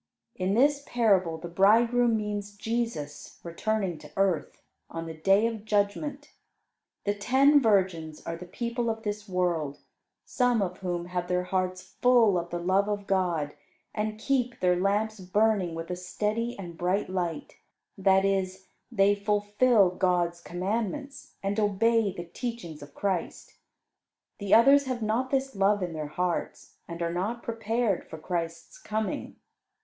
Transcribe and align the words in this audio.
In 0.33 0.55
this 0.55 0.83
parable 0.87 1.37
the 1.37 1.47
bridegroom 1.47 2.17
means 2.17 2.55
Jesus 2.57 3.39
returning 3.43 3.99
to 3.99 4.11
earth, 4.17 4.63
on 4.89 5.05
the 5.05 5.13
Day 5.13 5.45
of 5.45 5.63
Judgment. 5.63 6.33
The 7.03 7.13
ten 7.13 7.61
virgins 7.61 8.19
are 8.25 8.35
the 8.35 8.47
people 8.47 8.89
of 8.89 9.03
this 9.03 9.29
world, 9.29 9.77
some 10.25 10.59
of 10.59 10.79
whom 10.79 11.05
have 11.05 11.27
their 11.27 11.43
hearts 11.43 11.83
full 11.83 12.35
of 12.39 12.49
the 12.49 12.57
love 12.57 12.89
of 12.89 13.05
God 13.05 13.53
and 13.93 14.17
keep 14.19 14.59
their 14.59 14.75
lamps 14.75 15.19
burning 15.19 15.75
with 15.75 15.91
a 15.91 15.95
steady 15.95 16.57
and 16.57 16.75
bright 16.79 17.07
light; 17.07 17.57
that 17.95 18.25
is, 18.25 18.69
they 18.91 19.13
fulfil 19.13 19.91
God's 19.91 20.41
commandments 20.41 21.35
and 21.43 21.59
obey 21.59 22.11
the 22.11 22.25
teachings 22.25 22.81
of 22.81 22.95
Christ. 22.95 23.53
The 24.39 24.51
others 24.51 24.85
have 24.85 25.03
not 25.03 25.29
this 25.29 25.55
love 25.55 25.83
in 25.83 25.93
their 25.93 26.07
hearts, 26.07 26.77
and 26.87 27.03
are 27.03 27.13
not 27.13 27.43
prepared 27.43 28.03
for 28.09 28.17
Christ's 28.17 28.79
coming. 28.79 29.35